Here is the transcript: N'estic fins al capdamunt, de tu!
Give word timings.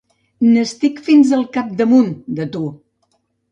N'estic 0.45 1.01
fins 1.09 1.35
al 1.37 1.45
capdamunt, 1.59 2.11
de 2.41 2.51
tu! 2.57 2.65